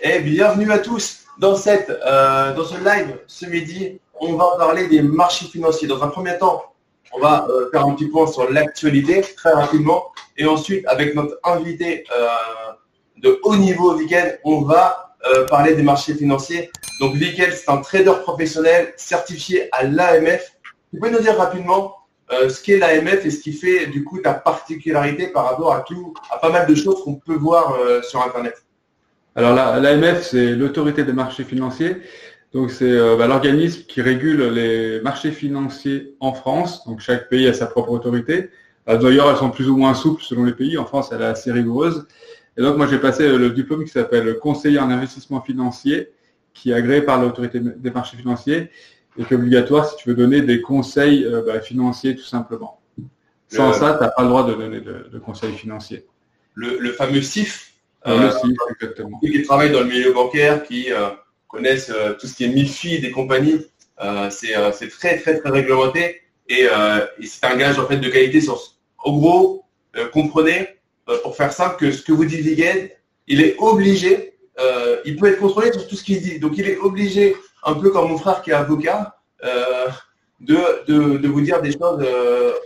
[0.00, 4.00] Et bienvenue à tous dans, cette, euh, dans ce live ce midi.
[4.18, 5.86] On va parler des marchés financiers.
[5.86, 6.64] Dans un premier temps,
[7.12, 10.10] on va euh, faire un petit point sur l'actualité très rapidement.
[10.38, 12.26] Et ensuite, avec notre invité euh,
[13.18, 15.14] de haut niveau, Viken, on va
[15.48, 16.72] parler des marchés financiers.
[16.98, 20.56] Donc, Viken, c'est un trader professionnel certifié à l'AMF.
[20.92, 21.98] Tu peux nous dire rapidement
[22.30, 26.12] ce qu'est l'AMF et ce qui fait du coup ta particularité par rapport à tout,
[26.32, 28.64] à pas mal de choses qu'on peut voir sur Internet?
[29.34, 31.96] Alors l'AMF, c'est l'autorité des marchés financiers.
[32.52, 36.86] Donc c'est euh, bah, l'organisme qui régule les marchés financiers en France.
[36.86, 38.50] Donc chaque pays a sa propre autorité.
[38.88, 40.76] Euh, d'ailleurs, elles sont plus ou moins souples selon les pays.
[40.76, 42.06] En France, elle est assez rigoureuse.
[42.58, 46.10] Et donc moi, j'ai passé le diplôme qui s'appelle conseiller en investissement financier,
[46.52, 48.70] qui est agréé par l'autorité des marchés financiers
[49.16, 52.80] et qui est obligatoire si tu veux donner des conseils euh, bah, financiers tout simplement.
[53.48, 56.06] Sans ça, tu n'as pas le droit de donner de, conseils financiers.
[56.54, 57.71] le fameux CIF
[58.06, 58.30] euh,
[58.80, 59.18] exactement.
[59.20, 61.08] Qui travaillent dans le milieu bancaire, qui euh,
[61.48, 63.66] connaissent euh, tout ce qui est MIFID et compagnie,
[64.30, 66.66] c'est très très très réglementé et,
[67.22, 68.60] c'est un gage en fait de qualité sur.
[69.04, 69.64] En gros,
[70.12, 70.68] comprenez
[71.22, 72.88] pour faire simple que ce que vous dit Viguen,
[73.28, 74.34] il est obligé,
[75.04, 76.40] il peut être contrôlé sur tout ce qu'il dit.
[76.40, 79.16] Donc il est obligé, un peu comme mon frère qui est avocat,
[80.40, 82.04] de, de, vous dire des choses,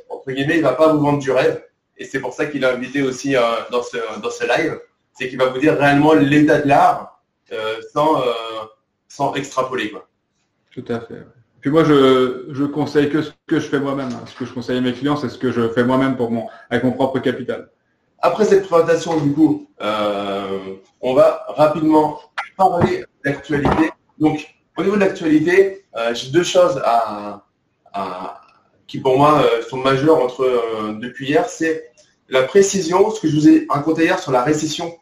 [0.08, 1.62] entre guillemets, il ne va pas vous vendre du rêve.
[1.98, 3.34] Et c'est pour ça qu'il a invité aussi
[3.70, 4.78] dans, ce, dans ce live
[5.19, 7.22] c'est qu'il va vous dire réellement l'état de l'art
[7.53, 8.33] euh, sans, euh,
[9.09, 9.91] sans extrapoler.
[9.91, 10.06] Quoi.
[10.70, 11.27] Tout à fait.
[11.61, 14.11] Puis moi, je, je conseille que ce que je fais moi-même.
[14.12, 14.25] Hein.
[14.27, 16.47] Ce que je conseille à mes clients, c'est ce que je fais moi-même pour mon,
[16.70, 17.70] avec mon propre capital.
[18.20, 22.20] Après cette présentation, du coup, euh, on va rapidement
[22.56, 23.91] parler d'actualité.
[24.19, 27.44] Donc, au niveau de l'actualité, j'ai deux choses à,
[28.87, 31.48] qui pour moi sont majeures entre depuis hier.
[31.48, 31.91] C'est
[32.28, 34.98] la précision, ce que je vous ai raconté hier sur la récession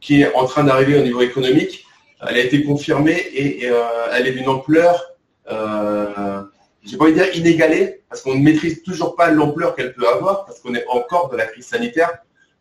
[0.00, 1.84] qui est en train d'arriver au niveau économique.
[2.20, 5.02] Elle a été confirmée et, euh, elle est d'une ampleur,
[5.48, 9.92] je n'ai pas envie de dire inégalée, parce qu'on ne maîtrise toujours pas l'ampleur qu'elle
[9.92, 12.10] peut avoir, parce qu'on est encore de la crise sanitaire,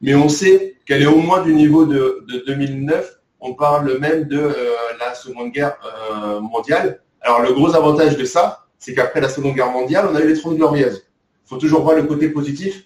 [0.01, 3.19] mais on sait qu'elle est au moins du niveau de, 2009.
[3.39, 4.53] On parle même de
[4.99, 5.77] la Seconde Guerre
[6.41, 6.99] mondiale.
[7.21, 10.27] Alors le gros avantage de ça, c'est qu'après la Seconde Guerre mondiale, on a eu
[10.27, 11.05] les Trente Glorieuses.
[11.45, 12.85] Il faut toujours voir le côté positif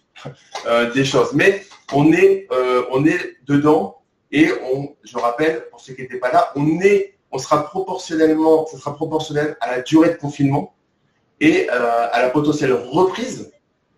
[0.94, 1.31] des choses.
[1.34, 1.64] Mais
[1.94, 4.02] on est, euh, on est dedans
[4.32, 8.66] et on, je rappelle, pour ceux qui n'étaient pas là, on est, on sera proportionnellement,
[8.68, 10.74] sera proportionnel à la durée de confinement
[11.40, 13.52] et euh, à la potentielle reprise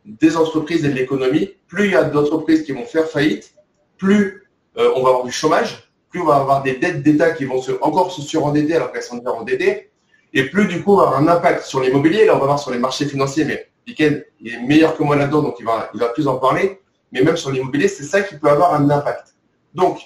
[0.05, 1.55] des entreprises et de l'économie.
[1.67, 3.53] Plus il y a d'entreprises qui vont faire faillite,
[3.97, 4.47] plus
[4.77, 7.61] euh, on va avoir du chômage, plus on va avoir des dettes d'État qui vont
[7.81, 9.91] encore se surendetter alors qu'elles sont déjà endettées,
[10.33, 12.25] et plus du coup on va avoir un impact sur l'immobilier.
[12.25, 15.41] Là, on va voir sur les marchés financiers, mais Piquen est meilleur que moi là-dedans,
[15.41, 16.80] donc il va, il va plus en parler
[17.11, 19.35] mais même sur l'immobilier, c'est ça qui peut avoir un impact.
[19.73, 19.99] Donc,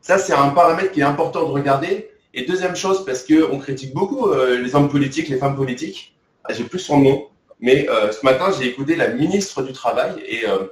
[0.00, 2.10] ça, c'est un paramètre qui est important de regarder.
[2.34, 6.52] Et deuxième chose, parce qu'on critique beaucoup euh, les hommes politiques, les femmes politiques, ah,
[6.52, 7.28] j'ai plus son nom,
[7.60, 10.66] mais euh, ce matin, j'ai écouté la ministre du Travail et euh,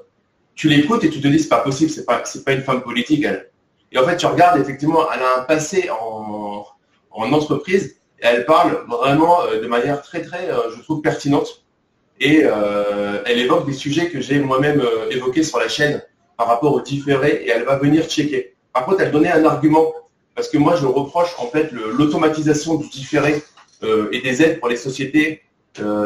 [0.54, 3.24] tu l'écoutes et tu te dis, c'est pas possible, c'est pas, pas une femme politique,
[3.24, 3.50] elle.
[3.92, 6.64] Et en fait, tu regardes, effectivement, elle a un passé en,
[7.10, 11.65] en entreprise et elle parle vraiment de manière très, très, je trouve, pertinente
[12.20, 16.02] et euh, elle évoque des sujets que j'ai moi-même euh, évoqués sur la chaîne
[16.36, 18.54] par rapport au différé et elle va venir checker.
[18.72, 19.92] Par contre, elle donnait un argument
[20.34, 23.42] parce que moi, je reproche en fait l'automatisation du différé
[23.82, 25.42] euh, et des aides pour les sociétés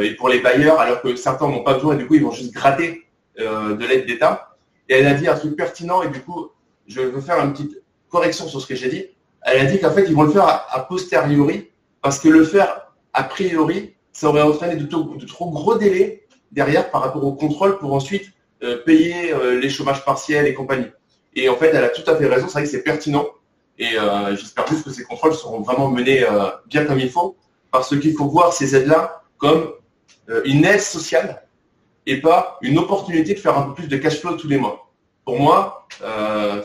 [0.03, 2.33] et pour les bailleurs, alors que certains n'ont pas besoin et du coup, ils vont
[2.33, 3.07] juste gratter
[3.39, 4.57] de l'aide d'État.
[4.89, 6.51] Et elle a dit un truc pertinent et du coup,
[6.89, 9.05] je veux faire une petite correction sur ce que j'ai dit.
[9.43, 11.69] Elle a dit qu'en fait, ils vont le faire a posteriori
[12.03, 17.01] parce que le faire a priori, ça aurait entraîné de, trop gros délais derrière par
[17.01, 18.31] rapport au contrôle pour ensuite
[18.63, 20.89] euh, payer euh, les chômages partiels et compagnie.
[21.35, 23.27] Et en fait, elle a tout à fait raison, c'est vrai que c'est pertinent.
[23.79, 26.27] Et euh, j'espère juste que ces contrôles seront vraiment menés
[26.67, 27.35] bien comme il faut,
[27.71, 29.73] parce qu'il faut voir ces aides-là comme
[30.45, 31.47] une aide sociale
[32.05, 34.91] et pas une opportunité de faire un peu plus de cash flow tous les mois.
[35.25, 35.89] Pour moi,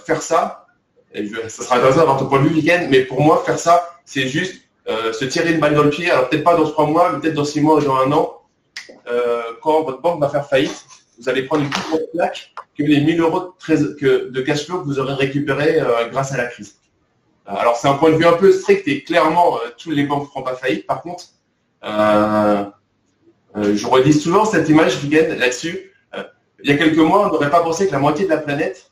[0.06, 0.68] faire ça,
[1.14, 3.98] et ça sera intéressant d'avoir ton point de vue week-end, mais pour moi, faire ça,
[4.04, 6.86] c'est juste euh, se tirer une balle dans le pied, alors peut-être pas dans trois
[6.86, 8.42] mois, mais peut-être dans six mois ou dans un an,
[9.08, 10.86] euh, quand votre banque va faire faillite,
[11.20, 14.86] vous allez prendre une plus grosse plaque que les 1000 euros de, cash flow que
[14.86, 16.76] vous aurez récupéré euh, grâce à la crise.
[17.48, 20.28] Alors c'est un point de vue un peu strict et clairement, toutes les banques ne
[20.28, 20.86] feront pas faillite.
[20.88, 21.26] Par contre,
[21.84, 22.66] je
[23.88, 25.92] redis souvent cette image, Vigen, là-dessus.
[26.64, 28.92] il y a quelques mois, on n'aurait pas pensé que la moitié de la planète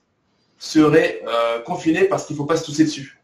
[0.60, 1.24] serait
[1.66, 3.23] confinée parce qu'il ne faut pas se tousser dessus,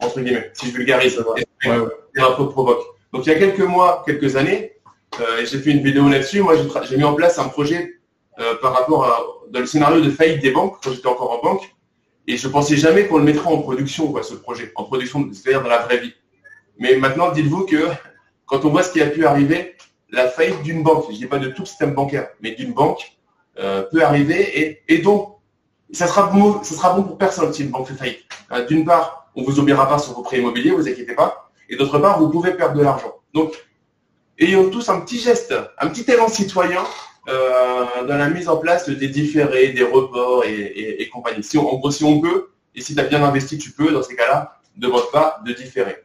[0.00, 1.22] entre guillemets, si je vulgarise
[1.66, 2.84] un peu provoque.
[3.12, 4.72] Donc il y a quelques mois, quelques années,
[5.20, 6.40] euh, j'ai fait une vidéo là-dessus.
[6.40, 6.54] Moi,
[6.88, 8.00] j'ai mis en place un projet
[8.40, 9.20] euh, par rapport à
[9.50, 11.74] dans le scénario de faillite des banques quand j'étais encore en banque.
[12.26, 15.62] Et je pensais jamais qu'on le mettrait en production, quoi, ce projet, en production, c'est-à-dire
[15.62, 16.14] dans la vraie vie.
[16.78, 17.88] Mais maintenant, dites-vous que
[18.46, 19.76] quand on voit ce qui a pu arriver,
[20.10, 23.16] la faillite d'une banque, je dis pas de tout le système bancaire, mais d'une banque,
[23.58, 24.82] euh, peut arriver.
[24.88, 25.36] Et, donc,
[25.92, 28.24] ça sera, bon, ça sera bon pour personne si une banque fait faillite.
[28.52, 31.50] Euh, d'une part, on vous oubliera pas sur vos prêts immobiliers, vous inquiétez pas.
[31.68, 33.14] Et d'autre part, vous pouvez perdre de l'argent.
[33.32, 33.54] Donc,
[34.38, 36.84] ayons tous un petit geste, un petit élan citoyen
[37.28, 41.42] euh, dans la mise en place des différés, des reports et, compagnie.
[41.42, 44.82] Si on, peut, et si tu as bien investi, tu peux, dans ces cas-là, ne
[44.82, 45.96] demande pas de différer.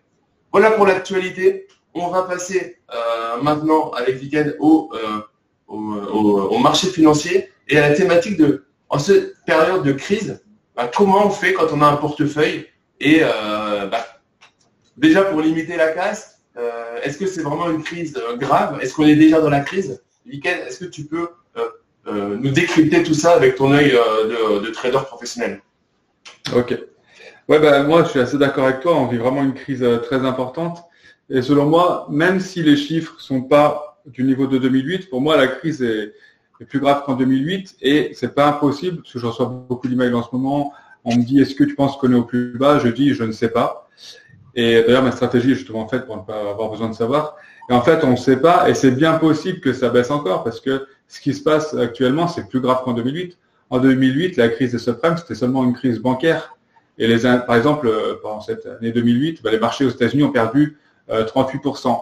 [0.52, 1.68] Voilà pour l'actualité.
[1.94, 5.22] On va passer euh, maintenant avec Weekend au, euh,
[5.68, 10.42] au, marché financier et à la thématique de, en cette période de crise,
[10.76, 12.68] bah, comment on fait quand on a un portefeuille
[13.00, 14.06] et bah,
[14.98, 16.42] déjà pour limiter la casse,
[17.04, 18.80] est-ce que c'est vraiment une crise grave?
[18.82, 20.02] Est-ce qu'on est déjà dans la crise?
[20.32, 21.62] Est-ce que tu peux euh,
[22.08, 25.62] euh, nous décrypter tout ça avec ton œil euh, de, trader professionnel?
[26.56, 26.78] Ok.
[27.48, 28.96] Ouais, ben, moi, je suis assez d'accord avec toi.
[28.96, 30.84] On vit vraiment une crise très importante.
[31.30, 35.22] Et selon moi, même si les chiffres ne sont pas du niveau de 2008, pour
[35.22, 36.14] moi, la crise est,
[36.68, 40.22] plus grave qu'en 2008 et c'est pas impossible parce que je reçois beaucoup d'emails en
[40.22, 40.74] ce moment.
[41.12, 42.80] On me dit est-ce que tu penses qu'on est au plus bas?
[42.80, 43.90] Je dis je ne sais pas.
[44.56, 47.36] Et d'ailleurs ma stratégie est justement faite pour ne pas avoir besoin de savoir.
[47.70, 50.44] Et en fait, on ne sait pas, et c'est bien possible que ça baisse encore,
[50.44, 53.38] parce que ce qui se passe actuellement, c'est plus grave qu'en 2008.
[53.70, 56.58] En 2008, la crise des subprimes, c'était seulement une crise bancaire.
[56.98, 60.32] Et les, par exemple, euh, pendant cette année 2008, bah, les marchés aux États-Unis ont
[60.32, 60.78] perdu
[61.10, 61.88] 38%.
[61.88, 61.94] Euh,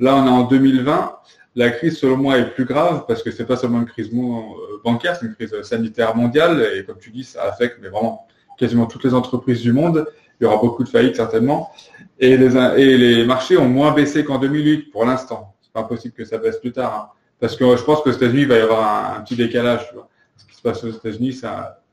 [0.00, 1.16] Là, on est en 2020.
[1.56, 4.80] La crise, selon moi, est plus grave parce que c'est pas seulement une crise euh,
[4.84, 6.64] bancaire, c'est une crise sanitaire mondiale.
[6.76, 8.26] Et comme tu dis, ça affecte mais vraiment
[8.58, 10.06] quasiment toutes les entreprises du monde.
[10.40, 11.72] Il y aura beaucoup de faillites certainement.
[12.18, 15.54] Et les, marchés ont moins baissé qu'en 2008 pour l'instant.
[15.60, 16.94] C'est pas possible que ça baisse plus tard.
[16.94, 17.18] Hein.
[17.40, 19.92] Parce que je pense qu'aux États-Unis, il va y avoir un, petit décalage.
[20.36, 21.40] Ce qui se passe aux États-Unis,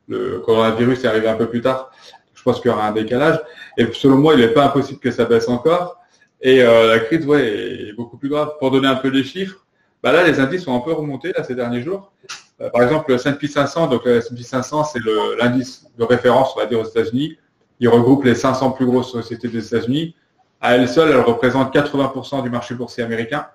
[0.07, 1.91] le coronavirus est arrivé un peu plus tard.
[2.33, 3.39] Je pense qu'il y aura un décalage.
[3.77, 5.99] Et selon moi, il n'est pas impossible que ça baisse encore.
[6.45, 8.51] Et euh, la crise, ouais, est beaucoup plus grave.
[8.59, 9.65] Pour donner un peu des chiffres,
[10.03, 12.13] bah là, les indices ont un peu remonté là, ces derniers jours.
[12.61, 14.99] Euh, par exemple, le S&P 500, donc le S&P 500, c'est
[15.39, 17.35] l'indice de référence, on va dire, aux États-Unis.
[17.79, 20.15] Il regroupe les 500 plus grosses sociétés des États-Unis.
[20.61, 23.47] À elle seule, elle représente 80% du marché boursier américain.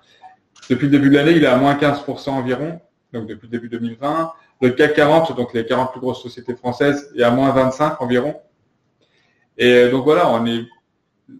[0.69, 2.81] Depuis le début de l'année, il est à moins 15% environ,
[3.13, 4.33] donc depuis le début 2020.
[4.63, 8.35] Le CAC 40, donc les 40 plus grosses sociétés françaises, est à moins 25 environ.
[9.57, 10.65] Et donc voilà, on est,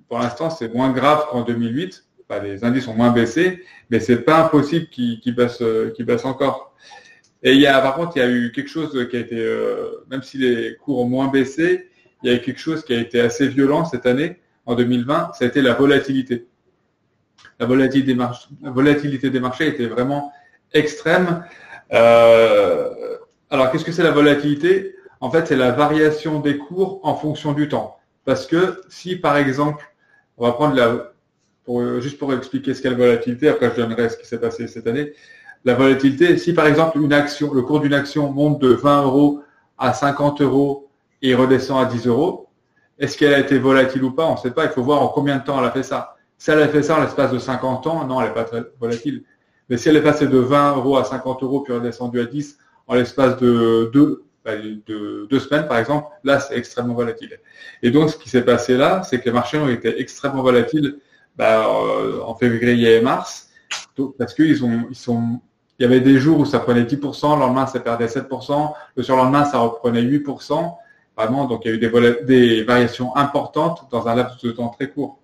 [0.09, 2.05] pour l'instant, c'est moins grave qu'en 2008.
[2.43, 5.63] les indices ont moins baissé, mais c'est pas impossible qu'ils baissent,
[5.99, 6.75] baissent encore.
[7.43, 9.39] Et il y a, par contre, il y a eu quelque chose qui a été,
[9.39, 11.89] euh, même si les cours ont moins baissé,
[12.23, 15.45] il y a quelque chose qui a été assez violent cette année, en 2020, ça
[15.45, 16.47] a été la volatilité.
[17.59, 20.33] La volatilité des, marchés, la volatilité des marchés était vraiment
[20.73, 21.45] extrême.
[21.93, 23.17] Euh,
[23.49, 24.95] alors, qu'est-ce que c'est la volatilité?
[25.21, 28.00] En fait, c'est la variation des cours en fonction du temps.
[28.25, 29.85] Parce que si, par exemple,
[30.37, 31.13] on va prendre la,
[32.01, 34.87] juste pour expliquer ce qu'est la volatilité, après je donnerai ce qui s'est passé cette
[34.87, 35.13] année.
[35.65, 39.43] La volatilité, si par exemple une action, le cours d'une action monte de 20 euros
[39.79, 40.89] à 50 euros
[41.23, 42.49] et redescend à 10 euros.
[42.99, 44.27] Est-ce qu'elle a été volatile ou pas?
[44.27, 44.65] On ne sait pas.
[44.65, 46.17] Il faut voir en combien de temps elle a fait ça.
[46.39, 48.63] Si elle a fait ça en l'espace de 50 ans, non, elle n'est pas très
[48.79, 49.25] volatile.
[49.69, 52.59] Mais si elle est passée de 20 euros à 50 euros puis redescendue à 10
[52.87, 57.39] en l'espace de deux, bah, de deux semaines, par exemple, là, c'est extrêmement volatile.
[57.83, 60.99] Et donc, ce qui s'est passé là, c'est que les marchés ont été extrêmement volatiles
[61.37, 63.51] bah, euh, en février et mars,
[64.19, 65.41] parce qu'ils ont, ils sont,
[65.79, 69.03] il y avait des jours où ça prenait 10%, le lendemain, ça perdait 7%, le
[69.03, 70.75] surlendemain, ça reprenait 8%.
[71.17, 74.89] Vraiment, donc il y a eu des, variations importantes dans un laps de temps très
[74.89, 75.19] court.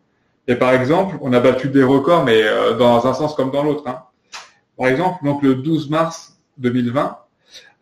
[0.47, 3.63] Et par exemple, on a battu des records, mais euh, dans un sens comme dans
[3.63, 3.87] l'autre.
[3.87, 4.03] Hein.
[4.77, 7.19] Par exemple, donc le 12 mars 2020,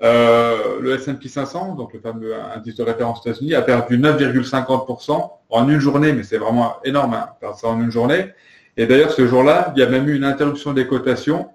[0.03, 5.31] euh, le S&P 500, donc le fameux indice de référence aux États-Unis, a perdu 9,50%
[5.51, 8.27] en une journée, mais c'est vraiment énorme, hein, perdre ça en une journée.
[8.77, 11.51] Et d'ailleurs, ce jour-là, il y a même eu une interruption des cotations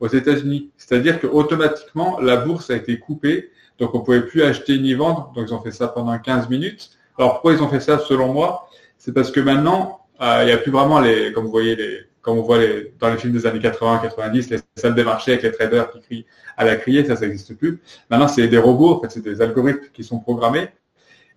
[0.00, 0.70] aux États-Unis.
[0.76, 5.32] C'est-à-dire qu'automatiquement, la bourse a été coupée donc on ne pouvait plus acheter ni vendre.
[5.34, 6.90] Donc ils ont fait ça pendant 15 minutes.
[7.16, 8.68] Alors pourquoi ils ont fait ça selon moi?
[8.96, 12.00] C'est parce que maintenant, euh, il n'y a plus vraiment les, comme vous voyez, les,
[12.28, 12.58] comme on voit
[12.98, 16.26] dans les films des années 80-90, les salles des marchés avec les traders qui crient
[16.58, 17.80] à la criée, ça, n'existe plus.
[18.10, 20.68] Maintenant, c'est des robots, en fait, c'est des algorithmes qui sont programmés.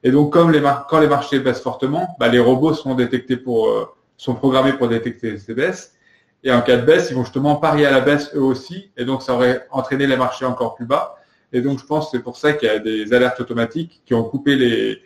[0.04, 0.52] Et donc, comme
[0.90, 3.86] quand les marchés baissent fortement, bah, les robots sont détectés pour, euh,
[4.18, 5.94] sont programmés pour détecter ces baisses.
[6.44, 8.92] Et en cas de baisse, ils vont justement parier à la baisse eux aussi.
[8.98, 11.16] Et donc, ça aurait entraîné les marchés encore plus bas.
[11.54, 14.14] Et donc, je pense que c'est pour ça qu'il y a des alertes automatiques qui
[14.14, 15.02] ont coupé les,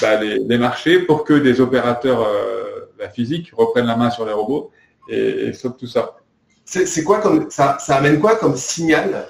[0.00, 4.70] bah, les, marchés pour que des opérateurs euh, physiques reprennent la main sur les robots
[5.08, 6.16] et, et tout ça.
[6.64, 9.26] C'est quoi comme ça, ça amène quoi comme signal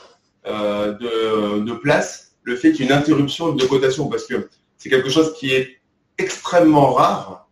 [0.47, 4.49] euh, de, de, place le fait qu'il y ait une interruption de cotation Parce que
[4.77, 5.79] c'est quelque chose qui est
[6.19, 7.49] extrêmement rare.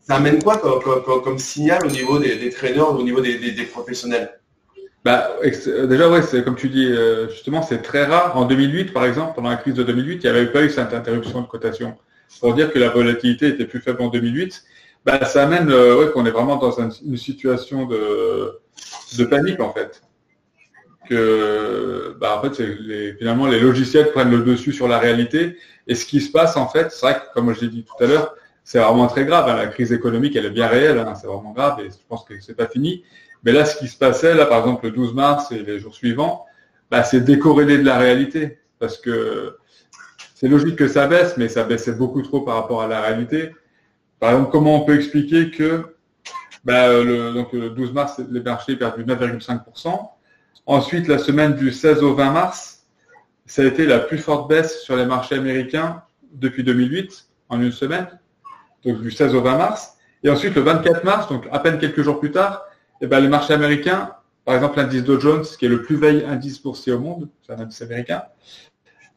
[0.00, 4.38] Ça amène quoi comme, signal au niveau des, des traîneurs, au niveau des, professionnels?
[5.04, 8.36] Bah, déjà, ouais, comme tu dis, euh, justement, c'est très rare.
[8.36, 10.92] En 2008, par exemple, pendant la crise de 2008, il n'y avait pas eu cette
[10.92, 11.96] interruption de cotation.
[12.40, 14.64] Pour dire que la volatilité était plus faible en 2008,
[15.04, 18.58] bah, ça amène euh, qu'on est vraiment dans une situation de,
[19.16, 20.02] de panique, en fait
[21.08, 22.62] que bah, en fait,
[23.18, 25.56] finalement, les logiciels prennent le dessus sur la réalité.
[25.86, 28.02] Et ce qui se passe, en fait, c'est vrai que, comme je l'ai dit tout
[28.02, 29.48] à l'heure, c'est vraiment très grave.
[29.48, 29.56] Hein.
[29.56, 31.14] La crise économique, elle est bien réelle, hein.
[31.14, 33.04] c'est vraiment grave et je pense que c'est pas fini.
[33.42, 35.94] Mais là, ce qui se passait, là, par exemple, le 12 mars et les jours
[35.94, 36.44] suivants,
[36.90, 38.58] bah, c'est décorrélé de la réalité.
[38.78, 39.56] Parce que
[40.34, 43.52] c'est logique que ça baisse, mais ça baissait beaucoup trop par rapport à la réalité.
[44.20, 45.96] Par exemple, comment on peut expliquer que
[46.64, 50.10] bah, le, donc, le 12 mars, les marchés perdent 9,5%.
[50.66, 52.86] Ensuite, la semaine du 16 au 20 mars,
[53.46, 57.72] ça a été la plus forte baisse sur les marchés américains depuis 2008, en une
[57.72, 58.06] semaine,
[58.84, 59.96] donc du 16 au 20 mars.
[60.22, 62.64] Et ensuite, le 24 mars, donc à peine quelques jours plus tard,
[63.00, 64.12] eh ben, les marchés américains,
[64.44, 67.52] par exemple l'indice Dow Jones, qui est le plus veille indice boursier au monde, c'est
[67.52, 68.24] un indice américain,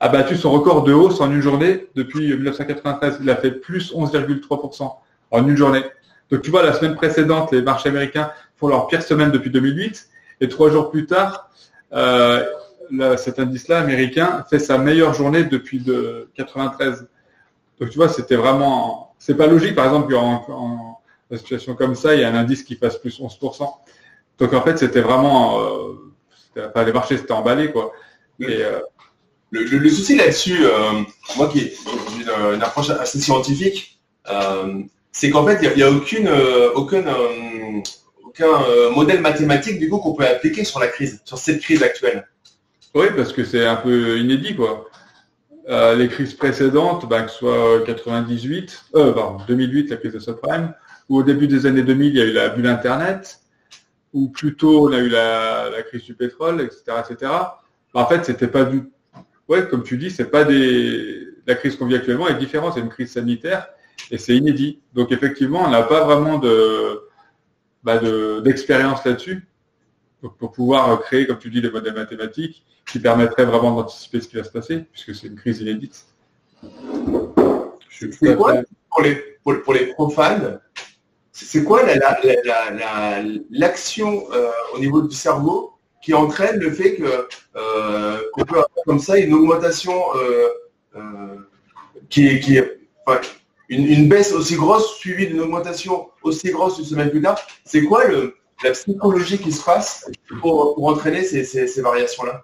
[0.01, 3.20] a battu son record de hausse en une journée depuis 1993.
[3.22, 4.91] Il a fait plus 11,3%
[5.29, 5.84] en une journée.
[6.31, 10.10] Donc tu vois, la semaine précédente, les marchés américains font leur pire semaine depuis 2008.
[10.41, 11.51] Et trois jours plus tard,
[11.93, 12.43] euh,
[13.15, 17.08] cet indice-là américain fait sa meilleure journée depuis de 93.
[17.79, 19.75] Donc tu vois, c'était vraiment, c'est pas logique.
[19.75, 20.98] Par exemple, en, en,
[21.38, 23.72] situation comme ça, il y a un indice qui fasse plus 11%.
[24.39, 27.93] Donc en fait, c'était vraiment, euh, les marchés s'étaient emballés quoi.
[28.50, 28.79] Euh,
[29.51, 30.63] le, souci là-dessus,
[31.38, 31.74] moi qui ai
[32.53, 34.00] une, approche assez scientifique,
[35.12, 36.29] c'est qu'en fait, il n'y a, aucune,
[36.75, 37.05] aucune
[38.31, 41.84] aucun euh, modèle mathématique du coup qu'on peut appliquer sur la crise, sur cette crise
[41.84, 42.27] actuelle.
[42.96, 44.88] Oui, parce que c'est un peu inédit quoi.
[45.70, 50.20] Euh, les crises précédentes, bah, que ce soit 98, euh, pardon, 2008, la crise de
[50.20, 50.74] subprime,
[51.08, 53.39] ou au début des années 2000, il y a eu la bulle Internet,
[54.13, 56.84] ou plutôt on a eu la, crise du pétrole, etc.
[57.00, 57.31] etc.
[57.93, 58.84] Bah, en fait, c'était pas du...
[59.48, 61.27] Ouais, comme tu dis, c'est pas des...
[61.48, 63.67] La crise qu'on vit actuellement est différente, c'est une crise sanitaire,
[64.12, 64.79] et c'est inédit.
[64.93, 67.01] Donc effectivement, on n'a pas vraiment de
[67.83, 68.00] bah,
[68.41, 69.48] d'expérience là-dessus,
[70.38, 74.36] pour pouvoir créer, comme tu dis, des modèles mathématiques qui permettraient vraiment d'anticiper ce qui
[74.36, 76.05] va se passer, puisque c'est une crise inédite.
[77.89, 78.53] C'est quoi,
[78.89, 80.60] pour, les, pour, les profanes,
[81.31, 81.81] c'est quoi
[83.50, 88.62] l'action la, euh, au niveau du cerveau qui entraîne le fait que euh, qu'on peut
[88.85, 91.35] comme ça une augmentation euh,
[92.09, 92.79] qui est, qui est
[93.69, 98.03] une, baisse aussi grosse suivie d'une augmentation aussi grosse une semaine plus tard, c'est quoi
[98.63, 100.09] la psychologie qui se passe
[100.41, 102.43] pour, entraîner ces, variations-là?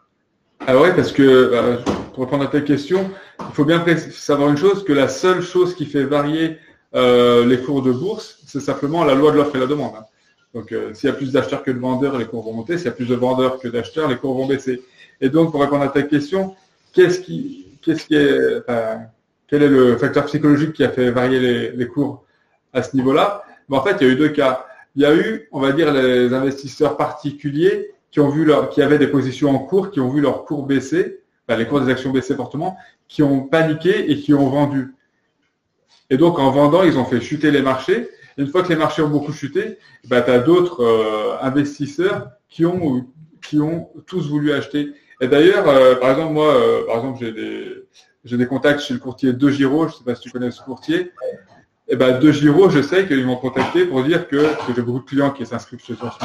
[0.66, 1.78] Ah ouais, parce que euh,
[2.14, 5.76] pour répondre à ta question, il faut bien savoir une chose, que la seule chose
[5.76, 6.58] qui fait varier
[6.96, 9.94] euh, les cours de bourse, c'est simplement la loi de l'offre et la demande.
[9.96, 10.06] Hein.
[10.54, 12.78] Donc euh, s'il y a plus d'acheteurs que de vendeurs, les cours vont monter.
[12.78, 14.82] S'il y a plus de vendeurs que d'acheteurs, les cours vont baisser.
[15.22, 16.56] Et donc pour répondre à ta question,
[16.94, 18.64] qu'est-ce qui, qu'est-ce qui est,
[19.48, 22.26] quel est le facteur psychologique qui a fait varier les, cours
[22.74, 23.44] à ce niveau-là?
[23.70, 24.66] En fait, il y a eu deux cas.
[24.96, 28.82] Il y a eu, on va dire, les investisseurs particuliers qui ont vu leur, qui
[28.82, 31.20] avaient des positions en cours, qui ont vu leurs cours baisser,
[31.50, 34.96] les cours des actions baisser fortement, qui ont paniqué et qui ont vendu.
[36.10, 38.10] Et donc, en vendant, ils ont fait chuter les marchés.
[38.38, 42.32] Et une fois que les marchés ont beaucoup chuté, bah, tu as d'autres euh, investisseurs
[42.50, 43.06] qui ont,
[43.42, 44.94] qui ont tous voulu acheter.
[45.20, 47.86] Et d'ailleurs, euh, par exemple, moi, euh, par exemple, j'ai des,
[48.24, 50.52] j'ai des contacts chez le courtier De Giro, je ne sais pas si tu connais
[50.52, 51.12] ce courtier.
[51.90, 54.46] Et eh ben De Giro, je sais qu'ils m'ont contacté pour dire que,
[54.76, 56.18] j'ai beaucoup de clients qui s'inscrivent chez toi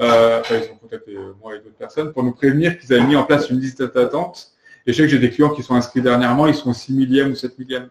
[0.00, 3.06] euh, enfin, ils ont contacté euh, moi et d'autres personnes pour nous prévenir qu'ils avaient
[3.06, 4.48] mis en place une liste d'attente.
[4.86, 7.30] Et je sais que j'ai des clients qui sont inscrits dernièrement, ils sont 6 millième
[7.30, 7.88] ou 7 millième.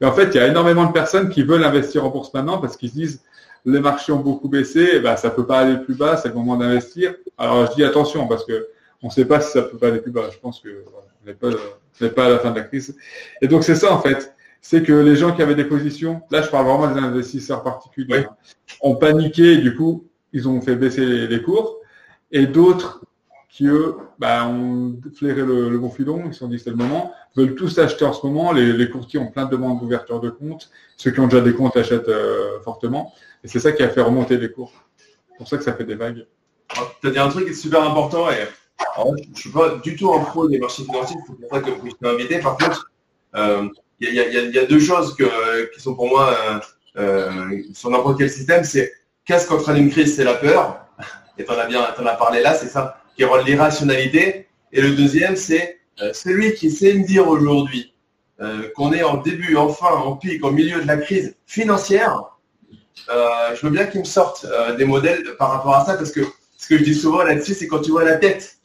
[0.00, 2.58] Et en fait, il y a énormément de personnes qui veulent investir en bourse maintenant
[2.58, 3.22] parce qu'ils se disent
[3.64, 6.34] les marchés ont beaucoup baissé, eh ben, ça peut pas aller plus bas, c'est le
[6.34, 7.14] moment d'investir.
[7.38, 8.68] Alors je dis attention parce que
[9.06, 10.28] on ne sait pas si ça peut pas aller plus bas.
[10.32, 10.82] Je pense que
[11.24, 11.50] n'est pas,
[12.10, 12.96] pas à la fin de la crise.
[13.40, 14.34] Et donc c'est ça en fait.
[14.60, 18.26] C'est que les gens qui avaient des positions, là je parle vraiment des investisseurs particuliers,
[18.80, 21.78] ont paniqué et du coup ils ont fait baisser les, cours.
[22.32, 23.04] Et d'autres
[23.48, 27.12] qui eux bah, ont flairé le, bon filon, ils se sont dit c'est le moment,
[27.36, 28.50] veulent tous acheter en ce moment.
[28.50, 30.68] Les, courtiers ont plein de demandes d'ouverture de compte.
[30.96, 33.14] Ceux qui ont déjà des comptes achètent euh, fortement.
[33.44, 34.72] Et c'est ça qui a fait remonter les cours.
[34.96, 36.26] C'est pour ça que ça fait des vagues.
[37.00, 38.42] Tu as dit un truc qui est super important et
[38.78, 41.70] je ne suis pas du tout en pro des marchés financiers, c'est pour ça que
[41.70, 42.38] je suis invité.
[42.38, 42.90] Par contre,
[43.34, 43.68] euh,
[44.00, 46.60] il y, a deux choses qui sont pour moi euh,
[46.98, 48.64] euh, sur n'importe quel système.
[48.64, 48.92] C'est
[49.24, 50.80] qu'est-ce qu'entraîne une crise C'est la peur.
[51.38, 51.82] Et tu en as bien
[52.18, 54.48] parlé là, c'est ça qui rend l'irrationalité.
[54.72, 55.78] Et le deuxième, c'est
[56.12, 57.94] celui qui sait me dire aujourd'hui
[58.40, 62.36] euh, qu'on est en début, enfin, en pic, au milieu de la crise financière,
[63.08, 66.20] euh, je veux bien qu'ils me sortent des modèles par rapport à ça, parce que
[66.58, 68.56] ce que je dis souvent là-dessus, c'est quand tu vois la tête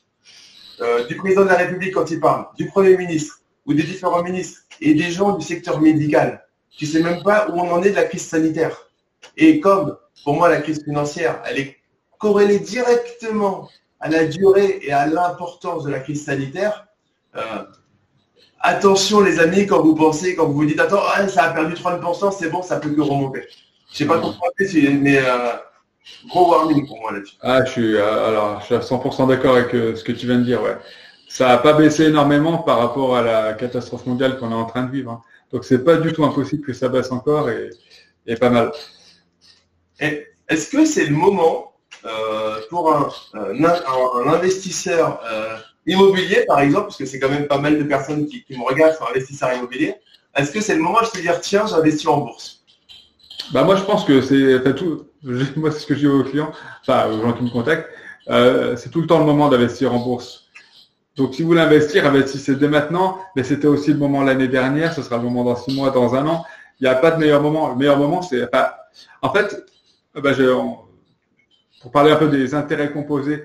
[1.07, 4.61] du président de la République quand il parle, du Premier ministre ou des différents ministres
[4.79, 6.43] et des gens du secteur médical,
[6.75, 8.89] tu ne sais même pas où on en est de la crise sanitaire.
[9.37, 11.77] Et comme pour moi la crise financière, elle est
[12.17, 13.69] corrélée directement
[13.99, 16.87] à la durée et à l'importance de la crise sanitaire,
[17.35, 17.63] euh,
[18.59, 21.73] attention les amis quand vous pensez, quand vous vous dites attends, ah, ça a perdu
[21.75, 23.47] 30%, c'est bon, ça peut que remonter.
[23.91, 24.35] Je sais pas comment
[25.01, 25.53] mais euh,
[26.27, 27.35] gros warning pour moi là-dessus.
[27.41, 30.39] Ah, je suis, euh, alors, je suis à 100% d'accord avec ce que tu viens
[30.39, 30.61] de dire.
[30.61, 30.77] Ouais.
[31.27, 34.83] Ça n'a pas baissé énormément par rapport à la catastrophe mondiale qu'on est en train
[34.83, 35.11] de vivre.
[35.11, 35.21] Hein.
[35.51, 37.69] Donc c'est pas du tout impossible que ça baisse encore et,
[38.27, 38.71] et pas mal.
[39.99, 41.71] Est-ce que c'est le moment
[42.05, 43.09] euh, pour un,
[44.27, 48.43] investisseur euh, immobilier, par exemple, parce que c'est quand même pas mal de personnes qui,
[48.49, 49.95] me regardent sont investisseurs immobiliers,
[50.35, 52.60] est-ce que c'est le moment de se dire, tiens, j'investis en bourse?
[53.51, 55.05] Bah Moi, je pense que c'est tout.
[55.55, 57.89] Moi, c'est ce que je dis aux clients, enfin aux gens qui me contactent,
[58.29, 60.45] euh, c'est tout le temps le moment d'investir en bourse.
[61.17, 64.93] Donc, si vous voulez investir, investissez dès maintenant, mais c'était aussi le moment l'année dernière,
[64.93, 66.45] ce sera le moment dans six mois, dans un an.
[66.79, 67.69] Il n'y a pas de meilleur moment.
[67.69, 68.49] Le meilleur moment, c'est...
[69.21, 69.63] en fait,
[70.15, 70.31] bah,
[71.81, 73.43] pour parler un peu des intérêts composés,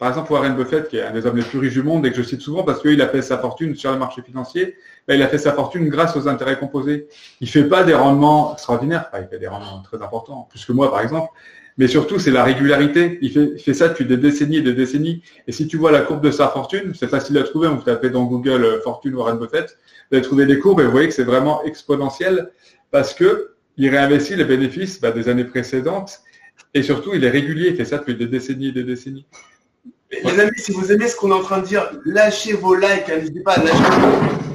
[0.00, 2.10] par exemple Warren Buffett, qui est un des hommes les plus riches du monde et
[2.10, 4.76] que je cite souvent parce qu'il a fait sa fortune sur le marché financier,
[5.06, 7.06] ben, il a fait sa fortune grâce aux intérêts composés.
[7.42, 10.72] Il ne fait pas des rendements extraordinaires, il fait des rendements très importants, plus que
[10.72, 11.28] moi par exemple,
[11.76, 13.18] mais surtout c'est la régularité.
[13.20, 15.22] Il fait, ça depuis des décennies et des décennies.
[15.46, 18.08] Et si tu vois la courbe de sa fortune, c'est facile à trouver, vous tapez
[18.08, 19.76] dans Google euh, fortune Warren Buffett,
[20.10, 22.50] vous allez trouver des courbes et vous voyez que c'est vraiment exponentiel
[22.90, 26.22] parce que il réinvestit les bénéfices ben, des années précédentes
[26.72, 29.26] et surtout, il est régulier, il fait ça depuis des décennies et des décennies.
[30.10, 33.08] Les amis, si vous aimez ce qu'on est en train de dire, lâchez vos likes,
[33.08, 33.78] hein, n'hésitez pas à lâcher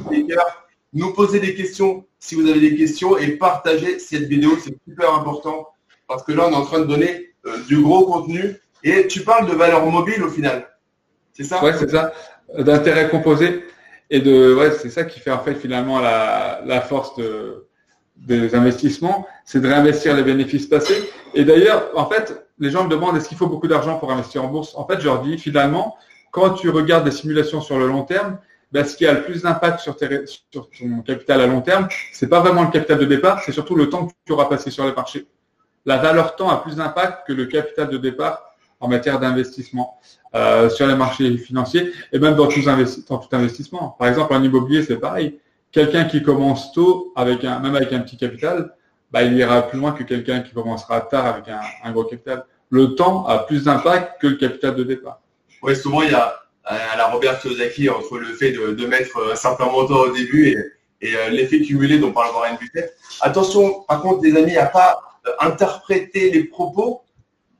[0.03, 4.57] vos cœurs, nous poser des questions si vous avez des questions et partager cette vidéo,
[4.63, 5.67] c'est super important
[6.07, 9.21] parce que là, on est en train de donner euh, du gros contenu et tu
[9.21, 10.67] parles de valeur mobile au final.
[11.33, 11.59] C'est ça?
[11.63, 12.13] Oui, c'est ça,
[12.57, 13.63] d'intérêt composé
[14.09, 17.67] et de, ouais, c'est ça qui fait en fait finalement la, la force de,
[18.17, 21.09] des investissements, c'est de réinvestir les bénéfices passés.
[21.33, 24.43] Et d'ailleurs, en fait, les gens me demandent est-ce qu'il faut beaucoup d'argent pour investir
[24.43, 24.73] en bourse?
[24.75, 25.97] En fait, je leur dis finalement,
[26.31, 28.37] quand tu regardes des simulations sur le long terme,
[28.71, 32.41] ben, ce qui a le plus d'impact sur, ton capital à long terme, c'est pas
[32.41, 34.93] vraiment le capital de départ, c'est surtout le temps que tu auras passé sur les
[34.93, 35.27] marchés.
[35.85, 39.99] La valeur temps a plus d'impact que le capital de départ en matière d'investissement
[40.33, 42.61] euh, sur les marchés financiers et même dans tout,
[43.07, 43.95] dans tout investissement.
[43.97, 45.39] Par exemple, en immobilier, c'est pareil
[45.75, 48.73] quelqu'un qui commence tôt, avec un, même avec un petit capital,
[49.15, 52.45] bah, il ira plus loin que quelqu'un qui commencera tard avec un, gros capital.
[52.69, 55.21] Le temps a plus d'impact que le capital de départ.
[55.63, 59.35] Oui, souvent, il y a à la Robert Kiyosaki entre le fait de, mettre un
[59.37, 60.49] certain montant au début
[61.01, 62.93] et, euh, l'effet cumulé dont parle Warren Buffett.
[63.21, 67.03] Attention, par contre, les amis, à pas euh, interpréter les propos.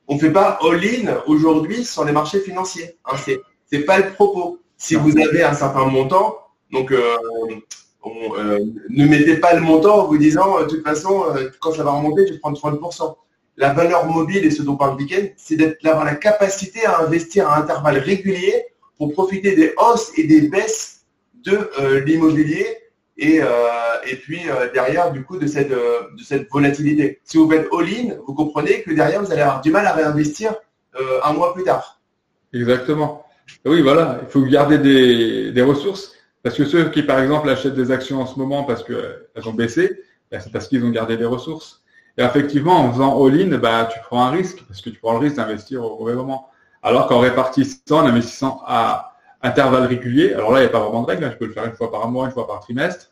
[0.10, 2.98] On ne fait pas all-in aujourd'hui sur les marchés financiers.
[3.06, 3.32] Hein, Ce
[3.72, 4.60] n'est pas le propos.
[4.76, 6.38] Si vous avez un certain montant,
[6.74, 7.16] donc euh,
[8.06, 11.74] euh, ne mettez pas le montant en vous disant, euh, de toute façon, euh, quand
[11.74, 13.16] ça va remonter, vais prendre 30%.
[13.58, 17.58] La valeur mobile et ce dont parle Weekend, c'est d'avoir la capacité à investir à
[17.58, 18.66] intervalles réguliers
[18.98, 21.06] pour profiter des hausses et des baisses
[21.46, 21.70] de
[22.06, 22.66] l'immobilier
[23.18, 23.40] et,
[24.22, 24.42] puis
[24.74, 25.72] derrière du coup de cette,
[26.52, 27.22] volatilité.
[27.24, 30.54] Si vous faites all-in, vous comprenez que derrière vous allez avoir du mal à réinvestir
[31.24, 32.02] un mois plus tard.
[32.52, 33.26] Exactement.
[33.64, 34.80] Oui, voilà, il faut garder
[35.54, 36.15] des ressources
[36.46, 39.54] parce que ceux qui, par exemple, achètent des actions en ce moment parce qu'elles ont
[39.54, 41.82] baissé, ben, c'est parce qu'ils ont gardé des ressources.
[42.20, 45.18] Et effectivement, en faisant all-in, ben, tu prends un risque, parce que tu prends le
[45.18, 46.52] risque d'investir au mauvais moment.
[46.84, 51.02] Alors qu'en répartissant, en investissant à intervalles réguliers, alors là, il n'y a pas vraiment
[51.02, 53.08] de règle, hein, je peux le faire une fois par mois, une fois par trimestre,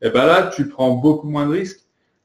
[0.00, 1.80] et ben là, tu prends beaucoup moins de risques,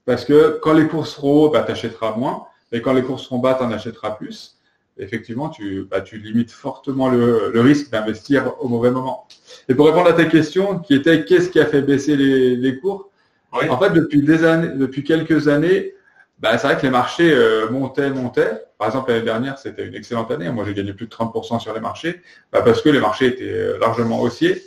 [0.05, 3.19] parce que quand les cours seront hauts, ben, tu achèteras moins, et quand les cours
[3.19, 4.59] seront bas, tu en achèteras plus
[5.01, 9.27] effectivement, tu, bah, tu limites fortement le, risque d'investir au mauvais moment.
[9.67, 13.09] Et pour répondre à ta question, qui était qu'est-ce qui a fait baisser les, cours?
[13.51, 15.93] En fait, depuis, des années, depuis quelques années,
[16.39, 18.63] bah, c'est vrai que les marchés euh, montaient, montaient.
[18.77, 20.49] Par exemple, l'année dernière, c'était une excellente année.
[20.49, 23.43] Moi, j'ai gagné plus de 30% sur les marchés bah, parce que les marchés étaient
[23.43, 24.63] euh, largement haussiers.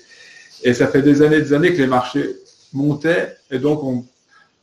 [0.63, 2.37] Et ça fait des années des années que les marchés
[2.73, 3.37] montaient.
[3.51, 4.05] Et donc, on,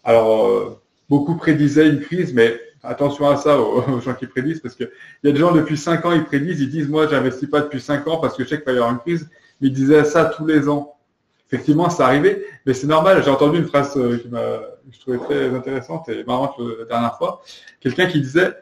[0.03, 0.79] alors, euh,
[1.09, 4.89] beaucoup prédisaient une crise, mais attention à ça aux, gens qui prédisent, parce qu'il
[5.23, 7.81] y a des gens depuis 5 ans, ils prédisent, ils disent, moi, j'investis pas depuis
[7.81, 10.03] 5 ans parce que je sais qu'il va y avoir une crise, mais ils disaient
[10.03, 10.95] ça tous les ans.
[11.47, 13.21] Effectivement, ça arrivait, mais c'est normal.
[13.23, 17.17] J'ai entendu une phrase euh, qui m'a, je trouvais très intéressante et marrante la dernière
[17.17, 17.41] fois.
[17.81, 18.53] Quelqu'un qui disait,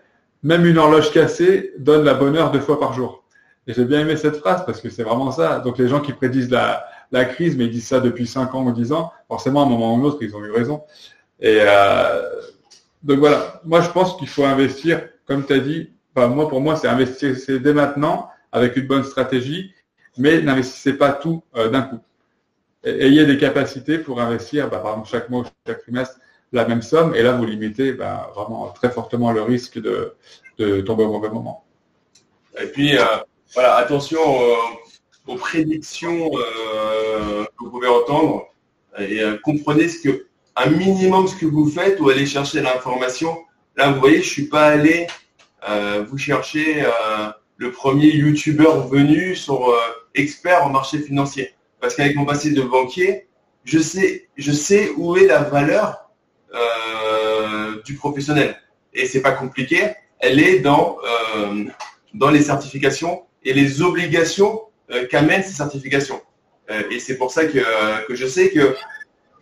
[0.42, 3.24] même une horloge cassée donne la bonne heure deux fois par jour.
[3.68, 5.60] Et j'ai bien aimé cette phrase parce que c'est vraiment ça.
[5.60, 8.64] Donc les gens qui prédisent la, la crise, mais ils disent ça depuis 5 ans
[8.66, 9.12] ou 10 ans.
[9.28, 10.84] Forcément, à un moment ou à un autre, ils ont eu raison.
[11.40, 12.22] Et euh,
[13.04, 16.76] donc voilà, moi je pense qu'il faut investir, comme tu as dit, moi pour moi
[16.76, 19.74] c'est investir dès maintenant avec une bonne stratégie,
[20.18, 22.00] mais n'investissez pas tout euh, d'un coup.
[22.84, 26.18] ayez des capacités pour investir, bah, par exemple chaque mois chaque trimestre,
[26.52, 30.16] la même somme, et là vous limitez bah, vraiment très fortement le risque de,
[30.82, 31.64] tomber au mauvais moment.
[32.62, 33.04] Et puis euh,
[33.54, 34.20] voilà, attention
[35.26, 38.48] aux prédictions que vous pouvez entendre
[38.98, 40.29] et comprenez ce que
[40.60, 43.38] un minimum ce que vous faites ou aller chercher l'information.
[43.78, 45.08] Là, vous voyez, je suis pas allé
[45.70, 49.78] euh, vous chercher euh, le premier youtubeur venu sur euh,
[50.16, 51.54] expert en marché financier.
[51.80, 53.28] Parce qu'avec mon passé de banquier,
[53.64, 56.06] je sais, je sais où est la valeur
[57.86, 58.58] du professionnel.
[58.94, 59.94] Et c'est pas compliqué.
[60.20, 60.98] Elle est dans,
[62.14, 64.64] dans les certifications et les obligations
[65.10, 66.22] qu'amènent ces certifications.
[66.92, 67.60] et c'est pour ça que,
[68.08, 68.76] que je sais que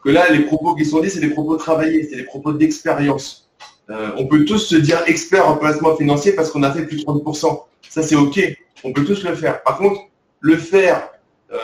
[0.03, 3.47] que là, les propos qui sont dits, c'est des propos travaillés, c'est des propos d'expérience.
[3.89, 6.97] Euh, on peut tous se dire expert en placement financier parce qu'on a fait plus
[6.97, 7.63] de 30%.
[7.89, 8.39] Ça, c'est OK.
[8.83, 9.63] On peut tous le faire.
[9.63, 10.01] Par contre,
[10.41, 11.09] le faire
[11.51, 11.57] euh,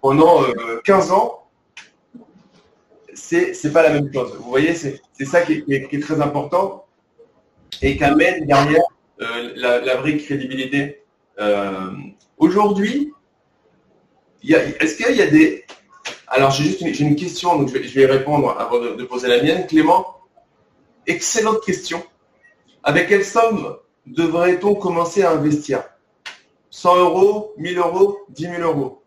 [0.00, 0.42] pendant
[0.84, 1.44] 15 euh, ans,
[3.14, 4.36] c'est n'est pas la même chose.
[4.36, 6.86] Vous voyez, c'est ça qui est, très important
[7.82, 8.82] et qui amène derrière
[9.18, 11.02] la, la, vraie crédibilité.
[12.38, 13.12] Aujourd'hui,
[14.44, 15.64] est-ce qu'il y a des,
[16.30, 19.66] alors, j'ai juste une, question, donc je vais, y répondre avant de, poser la mienne.
[19.66, 20.18] Clément,
[21.06, 22.02] excellente question.
[22.82, 25.82] Avec quelle somme devrait-on commencer à investir?
[26.70, 29.02] 100 euros, 1000 euros, 10 000 euros?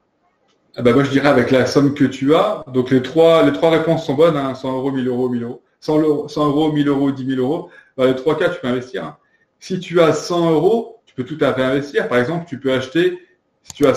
[0.76, 2.64] Ah bah, Moi, je dirais avec la somme que tu as.
[2.68, 4.74] Donc, les trois, les trois réponses sont bonnes 100 hein.
[4.74, 5.62] euros, 1000 euros, 1000 euros.
[5.80, 7.70] 100 euros, 100 euros 1000 euros, 10 000 euros.
[7.98, 9.04] Dans les trois cas, tu peux investir.
[9.06, 9.18] Hein.
[9.60, 12.08] Si tu as 100 euros, tu peux tout à fait investir.
[12.08, 13.20] Par exemple, tu peux acheter,
[13.64, 13.90] si tu as